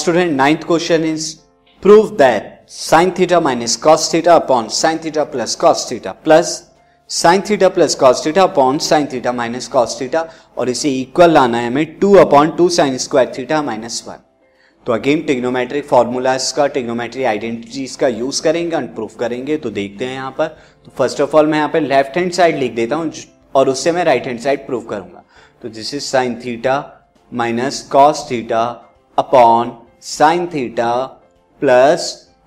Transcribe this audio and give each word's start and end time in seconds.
student, 0.00 0.32
ninth 0.34 0.66
question 0.66 1.04
is 1.04 1.42
prove 1.82 2.16
that 2.18 2.70
sine 2.78 3.12
theta 3.12 3.40
minus 3.40 3.76
cos 3.76 4.08
theta 4.12 4.36
upon 4.36 4.70
sine 4.70 4.98
theta 4.98 5.26
plus 5.26 5.56
cos 5.56 5.86
theta 5.90 6.16
plus 6.24 6.56
sine 7.10 7.40
theta 7.40 7.68
plus 7.68 7.94
cos 7.94 8.24
theta 8.24 8.42
upon 8.42 8.78
sine 8.78 9.06
theta 9.12 9.32
minus 9.32 9.68
cos 9.68 9.96
theta 10.00 10.24
और 10.58 10.68
इसे 10.68 10.90
equal 10.94 11.30
लाना 11.32 11.58
है 11.58 11.66
हमें 11.66 11.94
two 12.00 12.12
upon 12.22 12.50
two 12.56 12.68
sine 12.68 12.96
square 12.98 13.32
theta 13.38 13.60
minus 13.62 14.02
one 14.08 14.18
तो 14.86 14.92
again 14.92 15.22
trigonometric 15.26 15.84
formulas 15.84 16.50
का 16.56 16.66
trigonometry 16.74 17.24
identities 17.24 17.94
का 18.00 18.08
use 18.08 18.42
करेंगे 18.42 18.76
and 18.76 18.94
proof 18.94 19.16
करेंगे 19.20 19.56
तो 19.56 19.70
देखते 19.70 20.04
हैं 20.04 20.14
यहाँ 20.14 20.34
पर। 20.38 20.46
तो 20.46 20.92
फ़र्स्ट 20.98 21.20
ऑफ़ 21.20 21.36
ऑल 21.36 21.46
मैं 21.46 21.58
यहाँ 21.58 21.70
पर 21.72 21.80
लेफ़्ट 21.80 22.16
हैंड 22.16 22.32
साइड 22.32 22.58
लिख 22.58 22.74
देता 22.74 22.96
हूँ 22.96 23.12
और 23.54 23.68
उससे 23.68 23.92
मैं 23.92 24.04
राइट 24.04 24.26
हैंड 24.26 24.40
साइड 24.40 24.66
प्रूफ 24.66 24.86
करूँगा। 24.90 25.24
तो 25.62 25.68
this 25.68 25.94
is 25.94 26.04
sine 26.04 26.34
theta 26.44 26.76
minus 27.32 27.82
cos 27.92 28.26
theta 28.30 28.64
upon 29.18 29.76
sine 30.02 30.46
theta 30.46 30.92
plus 31.62 32.02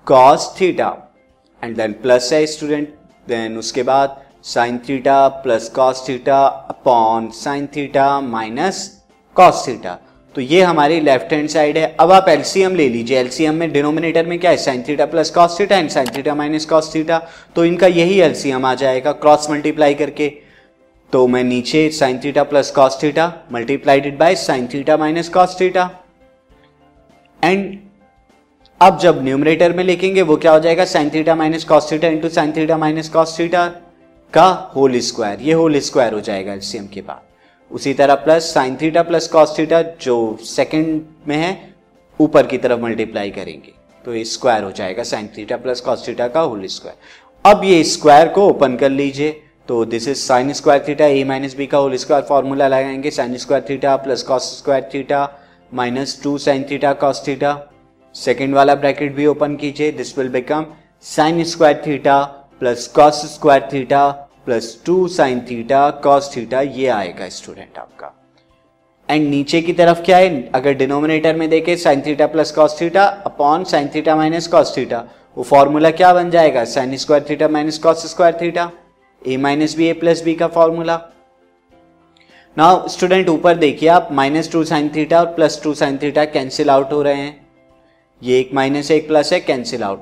cos 0.06 0.48
theta 0.60 0.86
and 1.62 1.76
then 1.76 1.92
plus 2.02 2.32
है 2.32 2.44
स्टूडेंट 2.46 2.88
देन 3.28 3.56
उसके 3.58 3.82
बाद 3.82 4.16
sine 4.44 4.78
theta 4.88 5.26
plus 5.44 5.68
cos 5.68 6.04
theta 6.08 6.38
upon 6.70 7.28
sine 7.34 7.66
theta 7.76 8.20
minus 8.20 8.80
cos 9.36 9.66
theta 9.68 9.98
तो 10.34 10.40
ये 10.40 10.62
हमारी 10.62 11.00
left 11.00 11.32
hand 11.32 11.48
side 11.48 11.78
है। 11.78 11.94
अब 12.00 12.12
आप 12.12 12.28
LCM 12.28 12.74
ले 12.74 12.88
लीजिए। 12.88 13.18
एलसीएम 13.18 13.54
में 13.54 13.72
डिनोमिनेटर 13.72 14.26
में 14.26 14.38
क्या 14.38 14.50
है? 14.50 14.56
Sine 14.56 14.82
theta 14.88 15.06
plus 15.06 15.30
cos 15.30 15.58
theta 15.60 15.76
and 15.76 15.90
sine 15.90 16.08
theta 16.16 16.34
minus 16.34 16.66
cos 16.66 16.94
theta 16.94 17.18
तो 17.56 17.64
इनका 17.64 17.86
यही 17.86 18.20
एलसीएम 18.20 18.66
आ 18.66 18.74
जाएगा। 18.74 19.12
क्रॉस 19.14 19.50
मल्टीप्लाई 19.50 19.94
करके। 19.94 20.28
तो 21.12 21.26
मैं 21.26 21.44
नीचे 21.44 21.88
sine 21.90 22.20
theta 22.24 22.42
plus 22.44 22.70
cos 22.70 22.98
theta 23.02 23.32
multiplied 23.52 24.18
by 24.18 24.34
sine 24.36 24.66
theta 24.74 24.96
minus 24.96 25.28
cos 25.28 25.56
theta 25.60 25.90
and 27.42 27.78
अब 28.80 28.98
जब 28.98 29.22
न्यूमरेटर 29.24 29.72
में 29.72 29.82
लिखेंगे, 29.84 30.22
वो 30.22 30.36
क्या 30.36 30.52
हो 30.52 30.60
जाएगा? 30.60 30.84
Sine 30.84 31.10
theta 31.10 31.34
minus 31.34 31.64
cos 31.64 31.90
theta 31.92 32.08
into 32.08 32.28
sine 32.28 32.52
theta 32.52 32.76
minus 32.76 33.08
cos 33.08 33.38
theta 33.38 33.66
का 34.34 34.46
होल 34.76 34.98
स्क्वायर 35.00 35.40
ये 35.40 35.52
होल 35.52 35.78
स्क्वायर 35.80 36.14
हो 36.14 36.20
जाएगा 36.20 36.52
एलसीएम 36.52 36.86
के 36.86 37.00
बाद. 37.00 37.20
उसी 37.70 37.92
तरह 37.94 38.14
plus 38.14 38.52
sine 38.54 38.76
theta 38.76 39.02
plus 39.02 39.28
cos 39.28 39.54
theta 39.58 39.82
जो 40.02 40.36
सेकंड 40.44 41.00
में 41.28 41.36
है, 41.36 41.74
ऊपर 42.20 42.46
की 42.46 42.58
तरफ़ 42.58 42.80
मल्टीप्लाई 42.80 43.30
करेंगे. 43.30 43.72
तो 44.04 44.14
ये 44.14 44.24
स्क्वायर 44.24 44.62
हो 44.64 44.70
जाएगा 44.72 45.02
sine 45.02 45.28
theta 45.36 45.56
plus 45.56 45.80
cos 45.80 46.06
theta 46.08 46.28
का 46.28 46.40
होल 46.40 46.66
स्क्वायर 46.66 47.50
अब 47.52 47.64
ये 47.64 47.82
स्क्वायर 47.84 48.28
को 48.28 48.46
ओपन 48.48 48.76
कर 48.76 48.90
लीजिए. 48.90 49.30
तो 49.68 49.84
this 49.84 50.08
is 50.08 50.18
sine 50.18 50.52
square 50.52 50.84
theta 50.88 51.06
A 51.06 51.22
minus 51.24 51.54
B 51.56 51.66
का 51.66 51.78
होल 51.78 51.96
स्क्वायर 51.96 52.24
फॉर्मूला 52.24 52.68
लगाएँगे. 52.68 53.10
Sine 53.10 53.36
square 53.36 53.64
theta 53.68 53.96
plus 53.96 54.22
cos 54.22 54.56
square 54.58 54.90
theta 54.94 55.24
minus 55.74 56.20
two 56.22 56.36
sine 56.38 56.64
theta 56.70 56.92
cos 56.92 57.22
theta 57.26 57.50
second 58.14 58.54
वाला 58.54 58.74
ब्रैकेट 58.74 59.14
भी 59.14 59.26
ओपन 59.26 59.54
कीजिए 59.56 59.92
this 59.92 60.16
will 60.18 60.28
become 60.28 60.66
sine 61.04 61.42
square 61.44 61.82
theta 61.86 62.22
plus 62.60 62.86
cos 62.88 63.22
square 63.34 63.68
theta 63.72 64.10
plus 64.46 64.76
two 64.86 65.06
sine 65.08 65.40
theta 65.50 65.88
cos 66.04 66.30
theta 66.36 66.60
ये 66.60 66.86
आएगा 66.88 67.28
student 67.28 67.78
आपका। 67.78 68.12
And 69.08 69.28
नीचे 69.28 69.60
की 69.62 69.72
तरफ़ 69.72 70.02
क्या 70.02 70.16
है? 70.16 70.50
अगर 70.54 70.72
डिनोमिनेटर 70.74 71.36
में 71.36 71.48
देखे 71.50 71.76
sine 71.76 72.02
theta 72.06 72.26
plus 72.26 72.52
cos 72.52 72.80
theta 72.80 73.04
upon 73.26 73.64
sine 73.64 73.88
theta 73.94 74.16
minus 74.16 74.46
cos 74.46 74.76
theta 74.76 75.04
वो 75.36 75.44
फॉर्मूला 75.44 75.90
क्या 75.90 76.12
बन 76.14 76.30
जाएगा? 76.30 76.64
Sine 76.66 76.96
square 76.96 77.26
theta 77.30 77.48
minus 77.48 77.78
cos 77.78 78.06
square 78.10 78.38
theta 78.40 78.70
A 79.22 79.36
minus 79.38 79.76
B 79.76 79.88
A 79.88 79.92
plus 79.94 80.22
B 80.24 80.34
का 80.34 80.48
फॉर्मूला 80.48 81.00
नाउ 82.56 82.88
स्टूडेंट 82.88 83.28
ऊपर 83.28 83.54
देखिए 83.56 83.88
आप 83.88 84.08
माइनस 84.12 84.50
टू 84.52 84.62
साइन 84.64 84.88
थीटा 84.96 85.18
और 85.20 85.26
plus 85.26 85.60
two 85.62 85.72
sine 85.74 85.96
theta 85.98 86.24
cancel 86.24 86.70
out 86.70 86.92
हो 86.92 87.00
रहे 87.02 87.14
हैं। 87.14 87.46
ये 88.22 88.38
एक 88.40 88.50
माइनस 88.54 88.90
एक 88.90 89.06
प्लस 89.08 89.32
है 89.32 89.40
cancel 89.40 89.82
out 89.82 90.00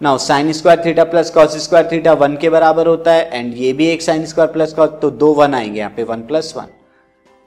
now 0.00 0.18
sine 0.18 0.52
square 0.52 0.84
theta 0.84 1.04
plus 1.04 1.30
cos 1.30 1.56
square 1.64 1.88
theta 1.92 2.12
one 2.12 2.36
के 2.36 2.50
बराबर 2.50 2.86
होता 2.86 3.12
है 3.12 3.38
एंड 3.38 3.54
ये 3.56 3.72
भी 3.72 3.86
एक 3.86 4.02
साइन 4.02 4.26
स्क्वायर 4.26 4.52
प्लस 4.52 4.72
कॉस 4.72 4.90
तो 5.02 5.10
दो 5.10 5.32
वन 5.34 5.54
आएँगे 5.54 5.78
यहाँ 5.78 5.92
पे 5.96 6.04
one 6.04 6.22
plus 6.22 6.52
one 6.56 6.68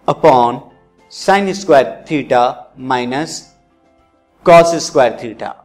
upon 0.07 0.61
sine 1.11 1.53
square 1.53 2.05
theta 2.11 2.73
minus 2.79 3.41
cos 4.45 4.75
square 4.85 5.17
theta 5.23 5.55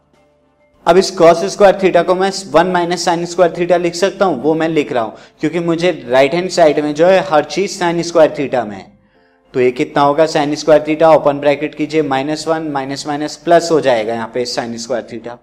अब 0.86 0.96
इस 0.96 1.10
कॉस 1.10 1.44
स्क्वायर 1.44 1.78
थीटा 1.82 2.02
को 2.02 2.14
मैं 2.14 2.30
one 2.50 2.66
minus 2.66 3.04
sine 3.04 3.24
square 3.26 3.54
theta 3.56 3.76
लिख 3.76 3.94
सकता 3.94 4.24
हूँ, 4.24 4.42
वो 4.42 4.52
मैं 4.54 4.68
लिख 4.68 4.92
रहा 4.92 5.02
हूँ, 5.02 5.14
क्योंकि 5.40 5.58
मुझे 5.60 5.90
राइट 6.08 6.34
हैंड 6.34 6.48
साइड 6.50 6.78
में 6.80 6.94
जो 6.94 7.06
है 7.06 7.24
हर 7.30 7.44
चीज़ 7.44 7.78
साइन 7.78 8.02
स्क्वायर 8.02 8.34
थीटा 8.38 8.64
में 8.64 8.92
तो 9.54 9.60
ये 9.60 9.70
कितना 9.70 10.02
होगा? 10.02 10.26
Sine 10.26 10.54
square 10.54 10.84
theta 10.88 11.10
open 11.10 11.38
bracket 11.38 11.74
कीजिए 11.74 12.02
minus 12.02 12.46
one 12.48 12.68
minus 12.72 13.06
minus 13.06 13.36
plus 13.44 13.68
हो 13.72 13.80
जाएगा 13.80 14.14
यहाँ 14.14 14.30
पे 14.34 14.44
साइन 14.44 14.76
स्क्वायर 14.76 15.06
थीटा 15.12 15.38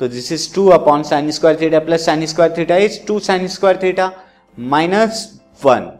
तो 0.00 0.08
this 0.08 0.30
is 0.32 0.52
two 0.54 0.66
upon 0.68 1.02
sine 1.02 1.30
square 1.30 1.60
theta 1.60 1.78
plus 1.80 2.06
sine 2.06 2.24
square 2.26 2.54
theta 2.58 2.76
is 2.76 2.98
two 3.06 3.18
sine 3.20 3.46
square 3.48 3.80
theta 3.82 4.10
minus 4.58 5.26
one 5.64 5.90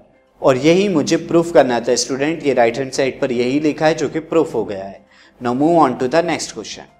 और 0.42 0.56
यही 0.58 0.88
मुझे 0.88 1.16
proof 1.26 1.52
करना 1.52 1.80
था 1.80 1.94
स्टूडेंट 1.96 2.46
ये 2.46 2.54
राइट 2.54 2.78
हैंड 2.78 2.92
साइड 2.92 3.20
पर 3.20 3.32
यही 3.32 3.60
लिखा 3.60 3.86
है 3.86 3.94
जो 3.94 4.08
कि 4.08 4.20
प्रूफ 4.32 4.54
हो 4.54 4.64
गया 4.64 4.84
है। 4.84 5.00
Now 5.40 5.54
move 5.54 5.78
on 5.80 5.94
to 5.94 6.08
the 6.08 6.24
next 6.26 6.54
question 6.54 6.99